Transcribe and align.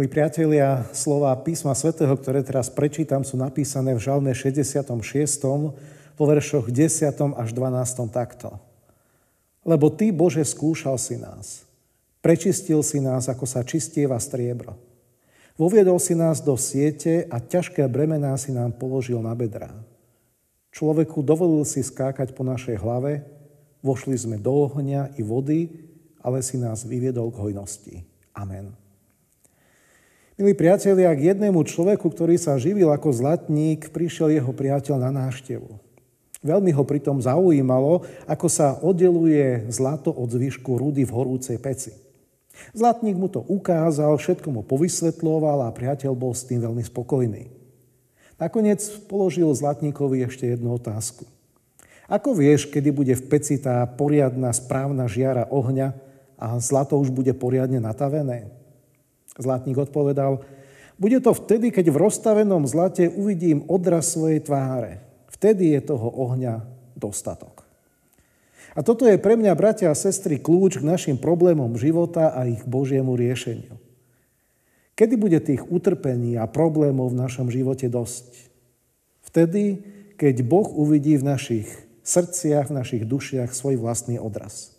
Milí 0.00 0.16
priatelia, 0.16 0.88
slova 0.96 1.28
písma 1.44 1.76
svätého, 1.76 2.16
ktoré 2.16 2.40
teraz 2.40 2.72
prečítam, 2.72 3.20
sú 3.20 3.36
napísané 3.36 3.92
v 3.92 4.00
žalme 4.00 4.32
66. 4.32 4.88
po 6.16 6.24
veršoch 6.24 6.72
10. 6.72 7.36
až 7.36 7.48
12. 7.52 8.08
takto. 8.08 8.56
Lebo 9.60 9.92
Ty, 9.92 10.08
Bože, 10.16 10.40
skúšal 10.40 10.96
si 10.96 11.20
nás. 11.20 11.68
Prečistil 12.24 12.80
si 12.80 12.96
nás, 13.04 13.28
ako 13.28 13.44
sa 13.44 13.60
čistieva 13.60 14.16
striebro. 14.16 14.80
Voviedol 15.60 16.00
si 16.00 16.16
nás 16.16 16.40
do 16.40 16.56
siete 16.56 17.28
a 17.28 17.36
ťažké 17.36 17.84
bremená 17.84 18.32
si 18.40 18.56
nám 18.56 18.80
položil 18.80 19.20
na 19.20 19.36
bedrá. 19.36 19.68
Človeku 20.72 21.20
dovolil 21.20 21.68
si 21.68 21.84
skákať 21.84 22.32
po 22.32 22.40
našej 22.40 22.80
hlave, 22.80 23.20
vošli 23.84 24.16
sme 24.16 24.40
do 24.40 24.64
ohňa 24.64 25.20
i 25.20 25.20
vody, 25.20 25.68
ale 26.24 26.40
si 26.40 26.56
nás 26.56 26.88
vyviedol 26.88 27.28
k 27.28 27.52
hojnosti. 27.52 28.00
Amen. 28.32 28.79
Milí 30.40 30.56
priatelia, 30.56 31.12
k 31.12 31.36
jednému 31.36 31.60
človeku, 31.68 32.08
ktorý 32.08 32.40
sa 32.40 32.56
živil 32.56 32.88
ako 32.88 33.12
zlatník, 33.12 33.92
prišiel 33.92 34.32
jeho 34.32 34.48
priateľ 34.56 34.96
na 34.96 35.12
návštevu. 35.12 35.68
Veľmi 36.40 36.72
ho 36.72 36.80
pritom 36.80 37.20
zaujímalo, 37.20 38.08
ako 38.24 38.48
sa 38.48 38.80
oddeluje 38.80 39.68
zlato 39.68 40.08
od 40.08 40.32
zvyšku 40.32 40.80
rudy 40.80 41.04
v 41.04 41.12
horúcej 41.12 41.60
peci. 41.60 41.92
Zlatník 42.72 43.20
mu 43.20 43.28
to 43.28 43.44
ukázal, 43.44 44.16
všetko 44.16 44.48
mu 44.48 44.64
povysvetloval 44.64 45.68
a 45.68 45.76
priateľ 45.76 46.16
bol 46.16 46.32
s 46.32 46.48
tým 46.48 46.64
veľmi 46.64 46.88
spokojný. 46.88 47.52
Nakoniec 48.40 48.80
položil 49.12 49.52
zlatníkovi 49.52 50.24
ešte 50.24 50.48
jednu 50.56 50.72
otázku. 50.80 51.28
Ako 52.08 52.32
vieš, 52.32 52.64
kedy 52.64 52.88
bude 52.96 53.12
v 53.12 53.28
peci 53.28 53.60
tá 53.60 53.84
poriadna 53.84 54.56
správna 54.56 55.04
žiara 55.04 55.52
ohňa 55.52 55.92
a 56.40 56.56
zlato 56.64 56.96
už 56.96 57.12
bude 57.12 57.36
poriadne 57.36 57.76
natavené? 57.76 58.56
Zlatník 59.38 59.78
odpovedal, 59.78 60.42
bude 61.00 61.16
to 61.24 61.32
vtedy, 61.32 61.72
keď 61.72 61.88
v 61.92 62.00
rozstavenom 62.06 62.68
zlate 62.68 63.08
uvidím 63.08 63.64
odraz 63.70 64.12
svojej 64.12 64.44
tváre. 64.44 65.00
Vtedy 65.32 65.72
je 65.72 65.80
toho 65.80 66.12
ohňa 66.12 66.60
dostatok. 66.92 67.64
A 68.76 68.84
toto 68.84 69.08
je 69.08 69.18
pre 69.18 69.34
mňa, 69.34 69.56
bratia 69.56 69.88
a 69.90 69.98
sestry, 69.98 70.38
kľúč 70.38 70.78
k 70.78 70.86
našim 70.86 71.16
problémom 71.16 71.74
života 71.74 72.30
a 72.30 72.46
ich 72.46 72.62
Božiemu 72.68 73.16
riešeniu. 73.16 73.74
Kedy 74.94 75.14
bude 75.16 75.40
tých 75.40 75.64
utrpení 75.64 76.36
a 76.36 76.44
problémov 76.44 77.10
v 77.10 77.20
našom 77.24 77.48
živote 77.48 77.88
dosť? 77.88 78.52
Vtedy, 79.24 79.80
keď 80.20 80.44
Boh 80.44 80.68
uvidí 80.68 81.16
v 81.16 81.24
našich 81.24 81.68
srdciach, 82.04 82.68
v 82.68 82.76
našich 82.76 83.02
dušiach 83.08 83.56
svoj 83.56 83.80
vlastný 83.80 84.20
odraz. 84.20 84.76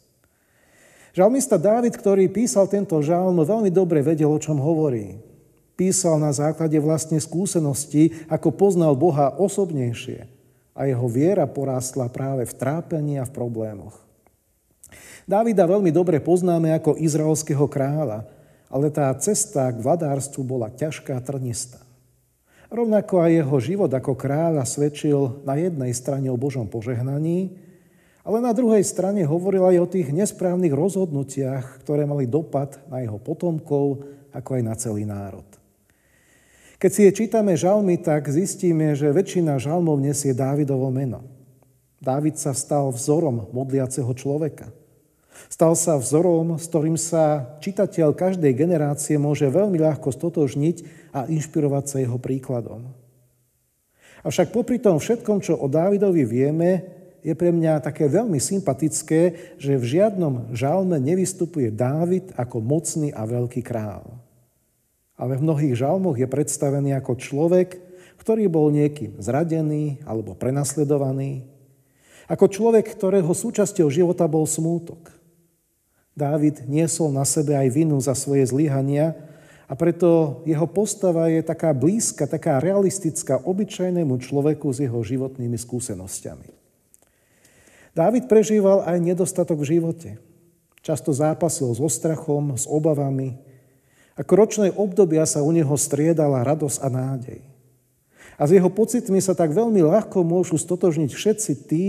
Žalmista 1.12 1.60
Dávid, 1.60 1.92
ktorý 2.00 2.32
písal 2.32 2.72
tento 2.72 2.96
žalm, 3.04 3.44
veľmi 3.44 3.68
dobre 3.68 4.00
vedel, 4.00 4.32
o 4.32 4.40
čom 4.40 4.56
hovorí. 4.56 5.20
Písal 5.76 6.16
na 6.24 6.32
základe 6.32 6.80
vlastne 6.80 7.20
skúsenosti, 7.20 8.16
ako 8.32 8.56
poznal 8.56 8.96
Boha 8.96 9.36
osobnejšie 9.36 10.32
a 10.72 10.88
jeho 10.88 11.08
viera 11.12 11.44
porástla 11.44 12.08
práve 12.08 12.48
v 12.48 12.54
trápení 12.56 13.20
a 13.20 13.28
v 13.28 13.36
problémoch. 13.36 14.00
Dávida 15.28 15.68
veľmi 15.68 15.92
dobre 15.92 16.24
poznáme 16.24 16.72
ako 16.80 16.96
izraelského 16.96 17.68
kráľa, 17.68 18.24
ale 18.72 18.88
tá 18.88 19.12
cesta 19.20 19.68
k 19.68 19.84
vladárstvu 19.84 20.48
bola 20.48 20.72
ťažká 20.72 21.20
a 21.20 21.24
trnistá. 21.24 21.84
Rovnako 22.72 23.20
aj 23.20 23.32
jeho 23.36 23.58
život 23.60 23.92
ako 23.92 24.16
kráľa 24.16 24.64
svedčil 24.64 25.44
na 25.44 25.60
jednej 25.60 25.92
strane 25.92 26.32
o 26.32 26.40
Božom 26.40 26.72
požehnaní, 26.72 27.60
ale 28.22 28.38
na 28.38 28.54
druhej 28.54 28.86
strane 28.86 29.26
hovoril 29.26 29.66
aj 29.66 29.78
o 29.82 29.92
tých 29.92 30.14
nesprávnych 30.14 30.74
rozhodnutiach, 30.74 31.82
ktoré 31.82 32.06
mali 32.06 32.30
dopad 32.30 32.78
na 32.86 33.02
jeho 33.02 33.18
potomkov, 33.18 34.06
ako 34.30 34.50
aj 34.58 34.64
na 34.64 34.76
celý 34.78 35.04
národ. 35.10 35.46
Keď 36.82 36.92
si 36.92 37.02
je 37.06 37.12
čítame 37.14 37.54
žalmy, 37.54 38.02
tak 38.02 38.26
zistíme, 38.26 38.98
že 38.98 39.14
väčšina 39.14 39.62
žalmov 39.62 40.02
nesie 40.02 40.34
Dávidovo 40.34 40.90
meno. 40.90 41.22
Dávid 42.02 42.42
sa 42.42 42.58
stal 42.58 42.90
vzorom 42.90 43.54
modliaceho 43.54 44.10
človeka. 44.18 44.74
Stal 45.46 45.78
sa 45.78 45.98
vzorom, 46.02 46.58
s 46.58 46.66
ktorým 46.66 46.98
sa 46.98 47.58
čitateľ 47.62 48.18
každej 48.18 48.54
generácie 48.58 49.22
môže 49.22 49.46
veľmi 49.46 49.78
ľahko 49.78 50.10
stotožniť 50.10 50.78
a 51.14 51.30
inšpirovať 51.30 51.86
sa 51.86 51.98
jeho 52.02 52.18
príkladom. 52.18 52.90
Avšak 54.22 54.54
popri 54.54 54.78
tom 54.78 54.98
všetkom, 55.02 55.42
čo 55.42 55.58
o 55.58 55.66
Dávidovi 55.70 56.26
vieme, 56.26 57.01
je 57.22 57.34
pre 57.38 57.54
mňa 57.54 57.86
také 57.86 58.10
veľmi 58.10 58.42
sympatické, 58.42 59.56
že 59.62 59.78
v 59.78 59.86
žiadnom 59.98 60.54
žalme 60.58 60.98
nevystupuje 60.98 61.70
Dávid 61.70 62.34
ako 62.34 62.58
mocný 62.62 63.14
a 63.14 63.26
veľký 63.30 63.62
král. 63.62 64.18
Ale 65.14 65.38
v 65.38 65.46
mnohých 65.46 65.78
žalmoch 65.78 66.18
je 66.18 66.26
predstavený 66.26 66.98
ako 66.98 67.14
človek, 67.14 67.78
ktorý 68.18 68.50
bol 68.50 68.74
niekým 68.74 69.22
zradený 69.22 70.02
alebo 70.06 70.34
prenasledovaný. 70.34 71.46
Ako 72.26 72.50
človek, 72.50 72.90
ktorého 72.94 73.30
súčasťou 73.30 73.90
života 73.90 74.26
bol 74.26 74.46
smútok. 74.46 75.14
Dávid 76.18 76.66
niesol 76.70 77.14
na 77.14 77.26
sebe 77.26 77.54
aj 77.58 77.70
vinu 77.70 77.98
za 78.02 78.18
svoje 78.18 78.46
zlyhania 78.50 79.14
a 79.66 79.74
preto 79.74 80.42
jeho 80.44 80.68
postava 80.68 81.32
je 81.32 81.42
taká 81.42 81.72
blízka, 81.72 82.28
taká 82.28 82.60
realistická 82.60 83.42
obyčajnému 83.42 84.20
človeku 84.20 84.68
s 84.74 84.84
jeho 84.84 85.00
životnými 85.00 85.56
skúsenosťami. 85.56 86.61
Dávid 87.92 88.32
prežíval 88.32 88.88
aj 88.88 89.04
nedostatok 89.04 89.64
v 89.64 89.78
živote. 89.78 90.10
Často 90.82 91.12
zápasil 91.12 91.70
so 91.76 91.92
strachom, 91.92 92.56
s 92.56 92.66
obavami. 92.66 93.38
Ako 94.16 94.32
ročné 94.34 94.68
obdobia 94.74 95.28
sa 95.28 95.44
u 95.44 95.52
neho 95.52 95.76
striedala 95.76 96.42
radosť 96.42 96.78
a 96.82 96.88
nádej. 96.90 97.40
A 98.40 98.50
s 98.50 98.56
jeho 98.58 98.72
pocitmi 98.72 99.22
sa 99.22 99.38
tak 99.38 99.54
veľmi 99.54 99.86
ľahko 99.86 100.26
môžu 100.26 100.58
stotožniť 100.58 101.12
všetci 101.14 101.52
tí, 101.70 101.88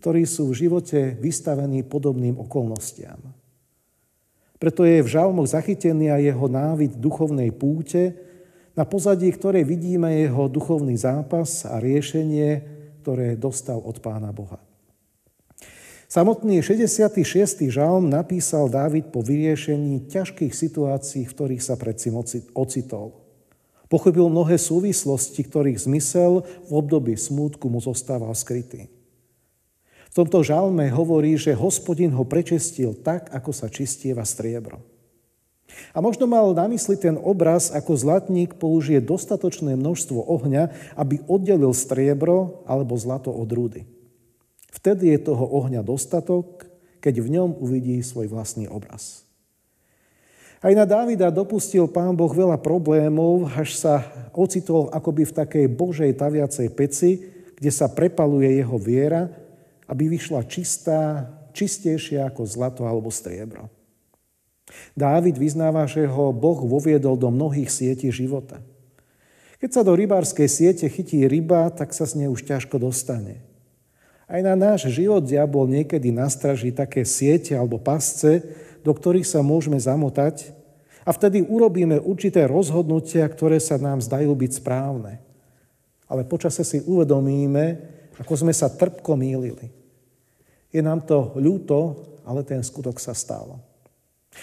ktorí 0.00 0.24
sú 0.24 0.48
v 0.50 0.66
živote 0.66 1.14
vystavení 1.20 1.84
podobným 1.84 2.40
okolnostiam. 2.40 3.20
Preto 4.56 4.86
je 4.86 5.02
v 5.02 5.10
žalmoch 5.10 5.50
zachytený 5.50 6.08
aj 6.14 6.22
jeho 6.32 6.46
návid 6.46 6.92
duchovnej 6.96 7.50
púte, 7.50 8.14
na 8.72 8.88
pozadí 8.88 9.28
ktorej 9.28 9.68
vidíme 9.68 10.08
jeho 10.22 10.48
duchovný 10.48 10.96
zápas 10.96 11.68
a 11.68 11.76
riešenie, 11.82 12.62
ktoré 13.04 13.36
dostal 13.36 13.82
od 13.82 14.00
Pána 14.00 14.32
Boha. 14.32 14.71
Samotný 16.12 16.60
66. 16.60 17.72
žalm 17.72 18.12
napísal 18.12 18.68
Dávid 18.68 19.08
po 19.08 19.24
vyriešení 19.24 20.12
ťažkých 20.12 20.52
situácií, 20.52 21.24
v 21.24 21.32
ktorých 21.32 21.64
sa 21.64 21.72
predtým 21.72 22.12
ocitol. 22.52 23.16
Pochopil 23.88 24.28
mnohé 24.28 24.60
súvislosti, 24.60 25.40
ktorých 25.40 25.80
zmysel 25.88 26.44
v 26.68 26.72
období 26.76 27.16
smútku 27.16 27.64
mu 27.72 27.80
zostával 27.80 28.36
skrytý. 28.36 28.92
V 30.12 30.14
tomto 30.20 30.44
žalme 30.44 30.92
hovorí, 30.92 31.40
že 31.40 31.56
hospodin 31.56 32.12
ho 32.12 32.28
prečestil 32.28 32.92
tak, 32.92 33.32
ako 33.32 33.56
sa 33.56 33.72
čistieva 33.72 34.28
striebro. 34.28 34.84
A 35.96 36.04
možno 36.04 36.28
mal 36.28 36.52
na 36.52 36.68
mysli 36.68 37.00
ten 37.00 37.16
obraz, 37.16 37.72
ako 37.72 37.96
zlatník 37.96 38.60
použije 38.60 39.00
dostatočné 39.00 39.80
množstvo 39.80 40.28
ohňa, 40.28 40.92
aby 40.92 41.24
oddelil 41.24 41.72
striebro 41.72 42.68
alebo 42.68 43.00
zlato 43.00 43.32
od 43.32 43.48
rúdy. 43.48 44.01
Vtedy 44.72 45.12
je 45.12 45.28
toho 45.28 45.44
ohňa 45.44 45.84
dostatok, 45.84 46.64
keď 47.04 47.20
v 47.20 47.28
ňom 47.36 47.50
uvidí 47.60 48.00
svoj 48.00 48.32
vlastný 48.32 48.66
obraz. 48.66 49.22
Aj 50.62 50.70
na 50.78 50.86
Dávida 50.86 51.34
dopustil 51.34 51.90
pán 51.90 52.14
Boh 52.14 52.30
veľa 52.30 52.54
problémov, 52.62 53.50
až 53.50 53.74
sa 53.74 54.06
ocitol 54.30 54.88
akoby 54.94 55.26
v 55.26 55.36
takej 55.42 55.66
božej 55.66 56.10
taviacej 56.14 56.68
peci, 56.72 57.10
kde 57.58 57.70
sa 57.74 57.90
prepaluje 57.90 58.62
jeho 58.62 58.78
viera, 58.78 59.26
aby 59.90 60.06
vyšla 60.06 60.46
čistá, 60.46 61.26
čistejšia 61.50 62.30
ako 62.30 62.46
zlato 62.46 62.86
alebo 62.86 63.10
striebro. 63.10 63.66
Dávid 64.94 65.34
vyznáva, 65.34 65.84
že 65.90 66.06
ho 66.06 66.30
Boh 66.30 66.62
voviedol 66.62 67.18
do 67.18 67.28
mnohých 67.28 67.68
sietí 67.68 68.08
života. 68.14 68.62
Keď 69.58 69.70
sa 69.70 69.82
do 69.82 69.98
rybárskej 69.98 70.46
siete 70.46 70.86
chytí 70.86 71.26
ryba, 71.26 71.70
tak 71.74 71.90
sa 71.90 72.06
z 72.06 72.24
nej 72.24 72.28
už 72.30 72.46
ťažko 72.46 72.78
dostane. 72.78 73.42
Aj 74.30 74.40
na 74.40 74.54
náš 74.54 74.88
život 74.88 75.22
diabol 75.22 75.68
niekedy 75.68 76.14
nastraží 76.14 76.70
také 76.70 77.02
siete 77.02 77.52
alebo 77.52 77.80
pasce, 77.82 78.42
do 78.82 78.90
ktorých 78.90 79.26
sa 79.26 79.42
môžeme 79.42 79.78
zamotať 79.78 80.54
a 81.02 81.10
vtedy 81.10 81.42
urobíme 81.42 81.98
určité 81.98 82.46
rozhodnutia, 82.46 83.26
ktoré 83.26 83.58
sa 83.58 83.78
nám 83.78 83.98
zdajú 83.98 84.30
byť 84.30 84.52
správne. 84.62 85.18
Ale 86.06 86.22
počase 86.22 86.62
si 86.62 86.78
uvedomíme, 86.86 87.78
ako 88.18 88.46
sme 88.46 88.54
sa 88.54 88.70
trpko 88.70 89.18
mýlili. 89.18 89.72
Je 90.70 90.78
nám 90.78 91.02
to 91.02 91.34
ľúto, 91.36 91.98
ale 92.22 92.46
ten 92.46 92.62
skutok 92.62 93.02
sa 93.02 93.12
stal. 93.12 93.58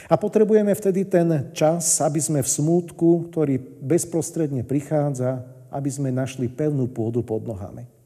A 0.06 0.14
potrebujeme 0.20 0.70
vtedy 0.76 1.08
ten 1.08 1.50
čas, 1.56 1.98
aby 2.04 2.22
sme 2.22 2.46
v 2.46 2.50
smútku, 2.50 3.32
ktorý 3.34 3.58
bezprostredne 3.82 4.62
prichádza, 4.62 5.42
aby 5.74 5.90
sme 5.90 6.14
našli 6.14 6.46
pevnú 6.46 6.86
pôdu 6.86 7.26
pod 7.26 7.42
nohami. 7.46 7.99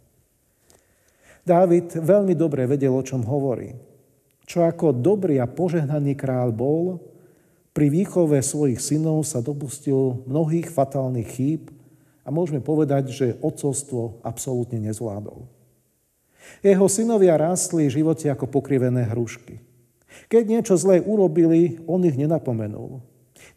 Dávid 1.44 1.92
veľmi 2.00 2.34
dobre 2.34 2.64
vedel, 2.66 2.96
o 2.96 3.04
čom 3.04 3.24
hovorí. 3.28 3.76
Čo 4.48 4.64
ako 4.68 4.96
dobrý 4.96 5.40
a 5.40 5.48
požehnaný 5.48 6.16
král 6.16 6.52
bol, 6.56 7.00
Pri 7.74 7.90
výchove 7.90 8.38
svojich 8.38 8.78
synov 8.78 9.26
sa 9.26 9.42
dopustil 9.42 10.22
mnohých 10.30 10.70
fatálnych 10.70 11.26
chýb 11.26 11.74
a 12.22 12.30
môžeme 12.30 12.62
povedať, 12.62 13.10
že 13.10 13.38
otcovstvo 13.42 14.22
absolútne 14.22 14.78
nezvládol. 14.78 15.50
Jeho 16.62 16.86
synovia 16.86 17.34
rástli 17.34 17.90
v 17.90 17.96
živote 17.98 18.30
ako 18.30 18.46
pokrivené 18.46 19.10
hrušky. 19.10 19.58
Keď 20.30 20.44
niečo 20.46 20.78
zlé 20.78 21.02
urobili, 21.02 21.82
on 21.90 22.06
ich 22.06 22.14
nenapomenul. 22.14 23.02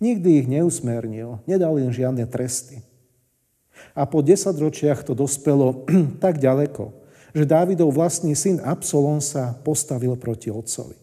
Nikdy 0.00 0.28
ich 0.40 0.48
neusmernil, 0.48 1.44
nedal 1.44 1.76
im 1.76 1.92
žiadne 1.92 2.24
tresty. 2.24 2.80
A 3.92 4.08
po 4.08 4.24
desaťročiach 4.24 5.04
to 5.04 5.12
dospelo 5.12 5.84
tak 6.24 6.40
ďaleko, 6.40 6.88
že 7.32 7.48
Dávidov 7.48 7.94
vlastný 7.94 8.36
syn 8.36 8.62
Absalom 8.62 9.18
sa 9.18 9.56
postavil 9.64 10.14
proti 10.20 10.52
otcovi. 10.52 10.98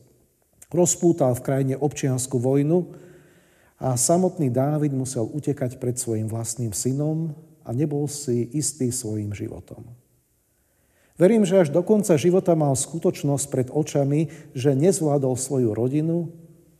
Rozpútal 0.73 1.37
v 1.37 1.45
krajine 1.45 1.75
občianskú 1.77 2.41
vojnu 2.41 2.93
a 3.77 3.93
samotný 3.93 4.49
Dávid 4.49 4.95
musel 4.95 5.27
utekať 5.27 5.77
pred 5.77 5.99
svojim 5.99 6.25
vlastným 6.25 6.71
synom 6.71 7.35
a 7.61 7.69
nebol 7.75 8.07
si 8.09 8.49
istý 8.55 8.89
svojim 8.89 9.35
životom. 9.35 9.85
Verím, 11.13 11.45
že 11.45 11.61
až 11.61 11.69
do 11.69 11.85
konca 11.85 12.17
života 12.17 12.57
mal 12.57 12.73
skutočnosť 12.73 13.45
pred 13.53 13.67
očami, 13.69 14.33
že 14.57 14.73
nezvládol 14.73 15.37
svoju 15.37 15.69
rodinu, 15.77 16.33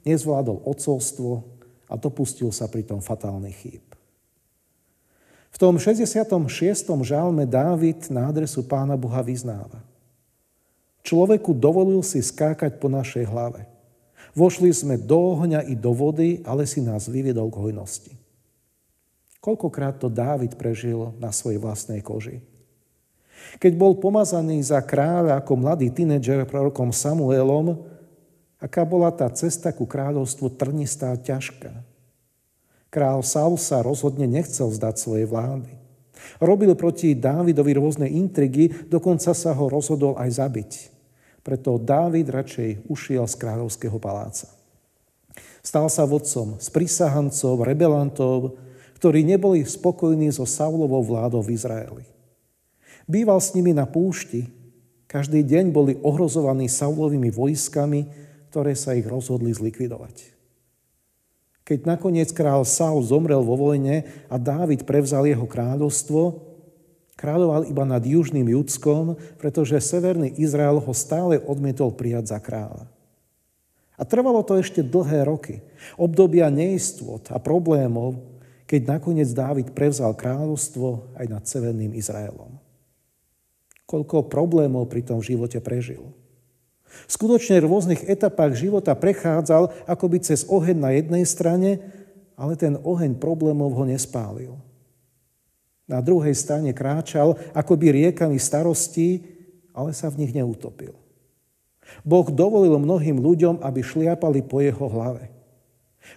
nezvládol 0.10 0.66
otcovstvo 0.66 1.46
a 1.86 1.94
dopustil 1.94 2.50
sa 2.50 2.66
pritom 2.66 2.98
fatálnych 2.98 3.58
chýb. 3.62 3.93
V 5.54 5.58
tom 5.62 5.78
66. 5.78 6.26
žalme 7.06 7.46
Dávid 7.46 8.10
na 8.10 8.26
adresu 8.26 8.66
Pána 8.66 8.98
Boha 8.98 9.22
vyznáva. 9.22 9.86
Človeku 11.06 11.54
dovolil 11.54 12.02
si 12.02 12.26
skákať 12.26 12.82
po 12.82 12.90
našej 12.90 13.30
hlave. 13.30 13.70
Vošli 14.34 14.74
sme 14.74 14.98
do 14.98 15.38
ohňa 15.38 15.70
i 15.70 15.78
do 15.78 15.94
vody, 15.94 16.42
ale 16.42 16.66
si 16.66 16.82
nás 16.82 17.06
vyviedol 17.06 17.54
k 17.54 17.70
hojnosti. 17.70 18.14
Koľkokrát 19.38 20.02
to 20.02 20.10
Dávid 20.10 20.58
prežil 20.58 21.14
na 21.22 21.30
svojej 21.30 21.62
vlastnej 21.62 22.02
koži. 22.02 22.42
Keď 23.62 23.78
bol 23.78 23.94
pomazaný 24.02 24.58
za 24.66 24.82
kráľa 24.82 25.38
ako 25.38 25.54
mladý 25.54 25.94
tínedžer 25.94 26.50
prorokom 26.50 26.90
Samuelom, 26.90 27.86
aká 28.58 28.82
bola 28.82 29.14
tá 29.14 29.30
cesta 29.30 29.70
ku 29.70 29.86
kráľovstvu 29.86 30.58
trnistá 30.58 31.14
a 31.14 31.20
ťažká. 31.20 31.93
Král 32.94 33.26
Saul 33.26 33.58
sa 33.58 33.82
rozhodne 33.82 34.30
nechcel 34.30 34.70
zdať 34.70 35.02
svojej 35.02 35.26
vlády. 35.26 35.74
Robil 36.38 36.78
proti 36.78 37.18
Dávidovi 37.18 37.74
rôzne 37.74 38.06
intrigy, 38.06 38.70
dokonca 38.86 39.34
sa 39.34 39.50
ho 39.58 39.66
rozhodol 39.66 40.14
aj 40.22 40.30
zabiť. 40.38 40.72
Preto 41.42 41.82
Dávid 41.82 42.30
radšej 42.30 42.86
ušiel 42.86 43.26
z 43.26 43.36
kráľovského 43.42 43.98
paláca. 43.98 44.46
Stal 45.66 45.90
sa 45.90 46.06
vodcom 46.06 46.62
z 46.62 46.68
prisahancov, 46.70 47.66
rebelantov, 47.66 48.62
ktorí 49.02 49.26
neboli 49.26 49.66
spokojní 49.66 50.30
so 50.30 50.46
Saulovou 50.46 51.02
vládou 51.02 51.42
v 51.42 51.58
Izraeli. 51.58 52.06
Býval 53.10 53.42
s 53.42 53.58
nimi 53.58 53.74
na 53.74 53.90
púšti, 53.90 54.48
každý 55.10 55.42
deň 55.42 55.66
boli 55.74 55.94
ohrozovaní 56.00 56.70
Saulovými 56.70 57.34
vojskami, 57.34 58.06
ktoré 58.54 58.78
sa 58.78 58.94
ich 58.94 59.10
rozhodli 59.10 59.50
zlikvidovať. 59.50 60.33
Keď 61.64 61.88
nakoniec 61.88 62.30
král 62.36 62.68
Saul 62.68 63.08
zomrel 63.08 63.40
vo 63.40 63.56
vojne 63.56 64.04
a 64.28 64.36
Dávid 64.36 64.84
prevzal 64.84 65.24
jeho 65.32 65.48
kráľovstvo, 65.48 66.44
kráľoval 67.16 67.72
iba 67.72 67.88
nad 67.88 68.04
južným 68.04 68.52
Judskom, 68.52 69.16
pretože 69.40 69.80
severný 69.80 70.36
Izrael 70.36 70.84
ho 70.84 70.94
stále 70.96 71.40
odmietol 71.40 71.96
prijať 71.96 72.36
za 72.36 72.40
kráľa. 72.44 72.92
A 73.96 74.04
trvalo 74.04 74.44
to 74.44 74.60
ešte 74.60 74.84
dlhé 74.84 75.24
roky, 75.24 75.64
obdobia 75.96 76.52
neistot 76.52 77.24
a 77.32 77.40
problémov, 77.40 78.20
keď 78.68 79.00
nakoniec 79.00 79.30
Dávid 79.32 79.72
prevzal 79.72 80.12
kráľovstvo 80.18 81.16
aj 81.16 81.26
nad 81.32 81.44
severným 81.48 81.96
Izraelom. 81.96 82.60
Koľko 83.88 84.28
problémov 84.28 84.90
pri 84.92 85.06
tom 85.06 85.22
živote 85.22 85.62
prežil. 85.64 86.23
Skutočne 87.10 87.60
v 87.60 87.70
rôznych 87.70 88.06
etapách 88.06 88.58
života 88.58 88.94
prechádzal 88.94 89.86
akoby 89.90 90.18
cez 90.24 90.46
oheň 90.48 90.78
na 90.78 90.92
jednej 90.96 91.24
strane, 91.28 91.84
ale 92.34 92.58
ten 92.58 92.80
oheň 92.82 93.18
problémov 93.18 93.74
ho 93.78 93.84
nespálil. 93.86 94.54
Na 95.84 96.00
druhej 96.00 96.34
strane 96.34 96.72
kráčal 96.72 97.36
akoby 97.52 98.04
riekami 98.04 98.40
starostí, 98.40 99.26
ale 99.76 99.92
sa 99.92 100.08
v 100.08 100.26
nich 100.26 100.32
neutopil. 100.32 100.96
Boh 102.08 102.26
dovolil 102.32 102.80
mnohým 102.80 103.20
ľuďom, 103.20 103.60
aby 103.60 103.84
šliapali 103.84 104.42
po 104.48 104.64
jeho 104.64 104.88
hlave. 104.88 105.30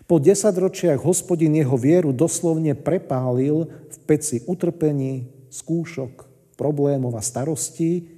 Po 0.07 0.19
desaťročiach 0.19 1.03
hospodin 1.03 1.55
jeho 1.55 1.75
vieru 1.79 2.11
doslovne 2.11 2.75
prepálil 2.75 3.71
v 3.71 3.97
peci 4.07 4.43
utrpení, 4.47 5.31
skúšok, 5.51 6.27
problémov 6.59 7.15
a 7.15 7.23
starostí, 7.23 8.11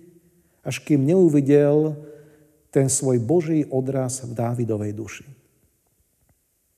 až 0.65 0.81
kým 0.85 1.05
neuvidel 1.05 1.97
ten 2.79 2.87
svoj 2.87 3.19
Boží 3.19 3.67
odraz 3.67 4.23
v 4.23 4.39
Dávidovej 4.39 4.95
duši. 4.95 5.27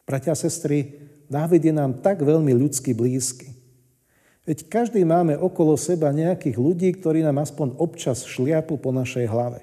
Bratia 0.09 0.33
a 0.33 0.41
sestry, 0.41 0.97
Dávid 1.29 1.61
je 1.61 1.77
nám 1.77 2.01
tak 2.01 2.25
veľmi 2.25 2.57
ľudsky 2.57 2.97
blízky. 2.97 3.53
Veď 4.49 4.65
každý 4.73 5.05
máme 5.05 5.37
okolo 5.37 5.77
seba 5.77 6.09
nejakých 6.09 6.57
ľudí, 6.57 6.89
ktorí 6.97 7.21
nám 7.21 7.45
aspoň 7.45 7.77
občas 7.77 8.25
šliapu 8.25 8.81
po 8.81 8.97
našej 8.97 9.29
hlave. 9.29 9.61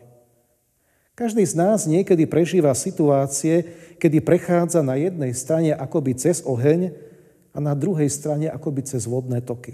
Každý 1.17 1.41
z 1.41 1.57
nás 1.57 1.89
niekedy 1.89 2.29
prežíva 2.29 2.77
situácie, 2.77 3.65
kedy 3.97 4.21
prechádza 4.21 4.85
na 4.85 4.93
jednej 4.93 5.33
strane 5.33 5.73
akoby 5.73 6.21
cez 6.21 6.45
oheň 6.45 6.93
a 7.49 7.57
na 7.57 7.73
druhej 7.73 8.13
strane 8.13 8.45
akoby 8.45 8.85
cez 8.85 9.09
vodné 9.09 9.41
toky. 9.41 9.73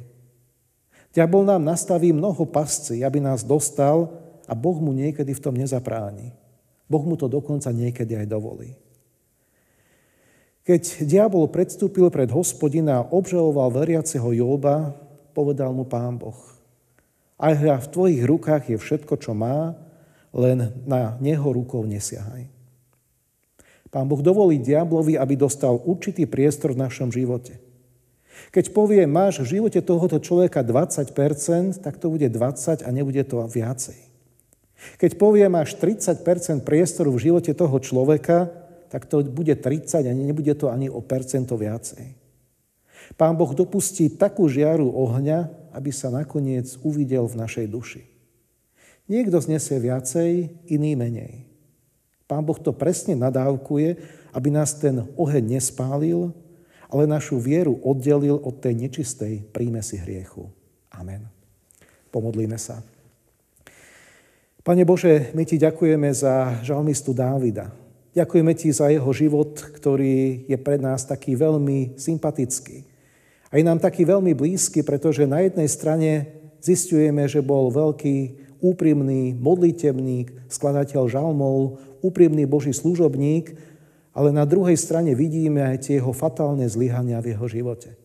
Diabol 1.11 1.43
nám 1.43 1.67
nastaví 1.67 2.15
mnoho 2.15 2.47
pasci, 2.47 3.03
aby 3.03 3.19
nás 3.19 3.43
dostal 3.43 4.07
a 4.47 4.55
Boh 4.55 4.79
mu 4.79 4.95
niekedy 4.95 5.35
v 5.35 5.43
tom 5.43 5.59
nezapráni. 5.59 6.42
Boh 6.93 7.01
mu 7.01 7.17
to 7.17 7.25
dokonca 7.25 7.73
niekedy 7.73 8.13
aj 8.13 8.29
dovolí. 8.29 8.77
Keď 10.63 11.09
diabol 11.09 11.49
predstúpil 11.49 12.13
pred 12.13 12.29
hospodina 12.29 13.01
a 13.01 13.07
obžaloval 13.09 13.73
veriaceho 13.73 14.29
Jóba, 14.29 14.93
povedal 15.33 15.73
mu 15.73 15.89
pán 15.89 16.21
Boh. 16.21 16.37
Aj 17.41 17.57
v 17.57 17.89
tvojich 17.89 18.21
rukách 18.23 18.69
je 18.69 18.77
všetko, 18.77 19.17
čo 19.17 19.33
má, 19.33 19.73
len 20.31 20.71
na 20.85 21.17
neho 21.17 21.43
rukou 21.49 21.81
nesiahaj. 21.83 22.45
Pán 23.89 24.05
Boh 24.05 24.21
dovolí 24.21 24.61
diablovi, 24.61 25.17
aby 25.17 25.33
dostal 25.33 25.81
určitý 25.81 26.29
priestor 26.29 26.77
v 26.77 26.81
našom 26.85 27.09
živote. 27.09 27.57
Keď 28.53 28.73
povie, 28.73 29.05
máš 29.09 29.41
v 29.41 29.57
živote 29.57 29.81
tohoto 29.81 30.21
človeka 30.21 30.61
20%, 30.61 31.81
tak 31.81 31.97
to 31.97 32.09
bude 32.09 32.25
20 32.29 32.85
a 32.85 32.89
nebude 32.93 33.21
to 33.25 33.45
viacej. 33.49 34.12
Keď 34.99 35.15
povie, 35.15 35.45
máš 35.47 35.75
30% 35.79 36.23
priestoru 36.63 37.11
v 37.13 37.31
živote 37.31 37.51
toho 37.55 37.77
človeka, 37.79 38.51
tak 38.93 39.09
to 39.09 39.25
bude 39.25 39.53
30 39.57 40.05
a 40.05 40.13
nebude 40.13 40.53
to 40.53 40.69
ani 40.69 40.85
o 40.85 41.01
percento 41.01 41.57
viacej. 41.57 42.13
Pán 43.17 43.35
Boh 43.35 43.51
dopustí 43.51 44.07
takú 44.07 44.47
žiaru 44.47 44.87
ohňa, 44.87 45.49
aby 45.75 45.91
sa 45.91 46.13
nakoniec 46.13 46.77
uvidel 46.85 47.25
v 47.27 47.39
našej 47.41 47.65
duši. 47.67 48.03
Niekto 49.09 49.35
znesie 49.43 49.81
viacej, 49.81 50.47
iný 50.71 50.95
menej. 50.95 51.49
Pán 52.29 52.47
Boh 52.47 52.55
to 52.55 52.71
presne 52.71 53.19
nadávkuje, 53.19 53.99
aby 54.31 54.49
nás 54.49 54.79
ten 54.79 55.03
oheň 55.19 55.59
nespálil, 55.59 56.31
ale 56.87 57.09
našu 57.09 57.41
vieru 57.41 57.81
oddelil 57.83 58.39
od 58.39 58.61
tej 58.61 58.77
nečistej 58.77 59.43
prímesi 59.51 59.97
hriechu. 59.97 60.47
Amen. 60.93 61.25
Pomodlíme 62.13 62.55
sa. 62.61 62.92
Pane 64.63 64.87
Bože, 64.87 65.35
my 65.35 65.43
Ti 65.43 65.59
ďakujeme 65.59 66.07
za 66.15 66.63
žalmistu 66.63 67.11
Dávida. 67.11 67.67
Ďakujeme 68.15 68.55
Ti 68.55 68.71
za 68.71 68.87
jeho 68.87 69.11
život, 69.11 69.59
ktorý 69.59 70.47
je 70.47 70.55
pre 70.55 70.79
nás 70.79 71.03
taký 71.03 71.35
veľmi 71.35 71.99
sympatický. 71.99 72.87
A 73.51 73.59
je 73.59 73.63
nám 73.67 73.83
taký 73.83 74.07
veľmi 74.07 74.31
blízky, 74.31 74.79
pretože 74.79 75.27
na 75.27 75.43
jednej 75.43 75.67
strane 75.67 76.31
zistujeme, 76.63 77.27
že 77.27 77.43
bol 77.43 77.75
veľký, 77.75 78.39
úprimný 78.63 79.35
modlitebník, 79.35 80.47
skladateľ 80.47 81.11
žalmov, 81.11 81.83
úprimný 81.99 82.47
Boží 82.47 82.71
služobník, 82.71 83.51
ale 84.15 84.31
na 84.31 84.47
druhej 84.47 84.79
strane 84.79 85.11
vidíme 85.11 85.59
aj 85.59 85.91
tie 85.91 85.99
jeho 85.99 86.15
fatálne 86.15 86.63
zlyhania 86.71 87.19
v 87.19 87.35
jeho 87.35 87.45
živote. 87.51 87.99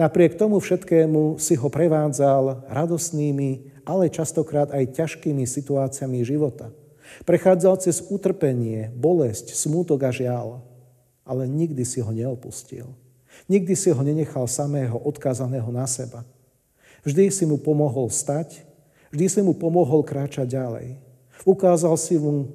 Napriek 0.00 0.40
tomu 0.40 0.56
všetkému 0.56 1.36
si 1.36 1.52
ho 1.56 1.68
prevádzal 1.68 2.64
radosnými 2.68 3.72
ale 3.82 4.10
častokrát 4.10 4.70
aj 4.70 4.94
ťažkými 4.94 5.42
situáciami 5.42 6.22
života. 6.22 6.70
Prechádzal 7.26 7.82
cez 7.82 8.00
utrpenie, 8.08 8.88
bolesť, 8.94 9.52
smútok 9.52 10.08
a 10.08 10.10
žiaľ, 10.14 10.62
ale 11.26 11.44
nikdy 11.50 11.82
si 11.84 11.98
ho 12.00 12.08
neopustil. 12.08 12.88
Nikdy 13.50 13.74
si 13.74 13.90
ho 13.90 14.00
nenechal 14.00 14.46
samého 14.46 14.96
odkázaného 15.02 15.68
na 15.74 15.84
seba. 15.84 16.22
Vždy 17.02 17.28
si 17.34 17.44
mu 17.44 17.58
pomohol 17.58 18.06
stať, 18.08 18.62
vždy 19.10 19.26
si 19.28 19.40
mu 19.42 19.52
pomohol 19.52 20.06
kráčať 20.06 20.54
ďalej. 20.56 20.96
Ukázal 21.42 21.98
si 21.98 22.14
mu 22.16 22.48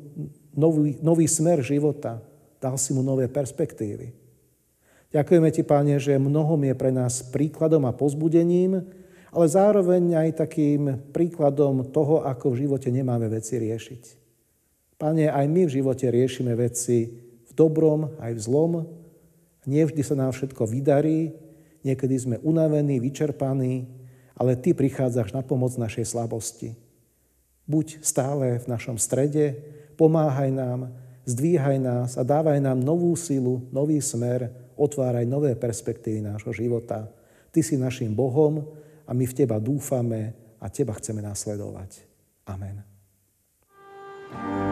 nový, 0.55 0.95
nový 1.03 1.27
smer 1.27 1.59
života, 1.59 2.23
dal 2.63 2.79
si 2.79 2.95
mu 2.95 3.03
nové 3.03 3.27
perspektívy. 3.27 4.15
Ďakujeme 5.07 5.49
Ti, 5.55 5.63
Pane, 5.63 5.95
že 6.03 6.19
mnohom 6.19 6.59
je 6.67 6.75
pre 6.75 6.91
nás 6.91 7.23
príkladom 7.23 7.87
a 7.87 7.95
pozbudením, 7.95 8.83
ale 9.31 9.45
zároveň 9.47 10.27
aj 10.27 10.43
takým 10.43 10.99
príkladom 11.15 11.87
toho, 11.95 12.27
ako 12.27 12.51
v 12.51 12.67
živote 12.67 12.91
nemáme 12.91 13.31
veci 13.31 13.55
riešiť. 13.55 14.03
Pane, 14.99 15.31
aj 15.31 15.45
my 15.47 15.61
v 15.63 15.73
živote 15.79 16.09
riešime 16.11 16.57
veci 16.59 17.07
v 17.47 17.51
dobrom, 17.55 18.19
aj 18.19 18.33
v 18.35 18.43
zlom. 18.43 18.73
Nie 19.63 19.87
vždy 19.87 20.01
sa 20.03 20.15
nám 20.17 20.35
všetko 20.35 20.67
vydarí, 20.67 21.31
niekedy 21.87 22.15
sme 22.17 22.35
unavení, 22.43 22.99
vyčerpaní, 22.99 23.87
ale 24.35 24.59
Ty 24.59 24.75
prichádzaš 24.75 25.31
na 25.31 25.39
pomoc 25.39 25.71
našej 25.79 26.03
slabosti. 26.03 26.75
Buď 27.63 28.03
stále 28.03 28.59
v 28.59 28.65
našom 28.67 28.99
strede, 28.99 29.55
pomáhaj 29.95 30.51
nám, 30.51 30.91
zdvíhaj 31.23 31.77
nás 31.79 32.19
a 32.19 32.23
dávaj 32.27 32.59
nám 32.59 32.79
novú 32.79 33.15
silu, 33.15 33.63
nový 33.71 33.99
smer, 34.03 34.66
otváraj 34.77 35.25
nové 35.25 35.57
perspektívy 35.57 36.21
nášho 36.21 36.53
života. 36.53 37.09
Ty 37.51 37.59
si 37.65 37.75
našim 37.75 38.13
Bohom 38.13 38.63
a 39.03 39.11
my 39.11 39.25
v 39.25 39.33
Teba 39.33 39.57
dúfame 39.57 40.37
a 40.61 40.69
Teba 40.69 40.93
chceme 40.95 41.19
nasledovať. 41.25 42.05
Amen. 42.47 42.85
thank 44.27 44.61
you 44.61 44.66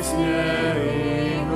Tis 0.00 0.12
ne 0.16 0.80
in 1.36 1.50